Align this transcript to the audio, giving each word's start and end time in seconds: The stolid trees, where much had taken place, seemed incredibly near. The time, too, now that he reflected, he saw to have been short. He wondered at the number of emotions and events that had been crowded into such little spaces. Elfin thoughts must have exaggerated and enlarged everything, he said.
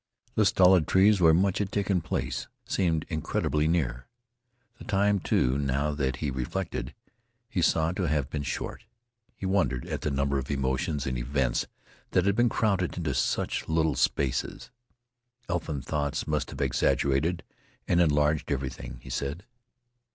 The 0.33 0.45
stolid 0.47 0.87
trees, 0.87 1.21
where 1.21 1.31
much 1.31 1.59
had 1.59 1.71
taken 1.71 2.01
place, 2.01 2.47
seemed 2.65 3.05
incredibly 3.07 3.67
near. 3.67 4.07
The 4.79 4.83
time, 4.83 5.19
too, 5.19 5.59
now 5.59 5.91
that 5.91 6.15
he 6.15 6.31
reflected, 6.31 6.95
he 7.47 7.61
saw 7.61 7.91
to 7.91 8.07
have 8.07 8.27
been 8.27 8.41
short. 8.41 8.85
He 9.35 9.45
wondered 9.45 9.85
at 9.85 10.01
the 10.01 10.09
number 10.09 10.39
of 10.39 10.49
emotions 10.49 11.05
and 11.05 11.19
events 11.19 11.67
that 12.13 12.25
had 12.25 12.35
been 12.35 12.49
crowded 12.49 12.97
into 12.97 13.13
such 13.13 13.69
little 13.69 13.93
spaces. 13.93 14.71
Elfin 15.47 15.83
thoughts 15.83 16.25
must 16.25 16.49
have 16.49 16.61
exaggerated 16.61 17.43
and 17.87 18.01
enlarged 18.01 18.51
everything, 18.51 18.97
he 19.03 19.09
said. 19.11 19.45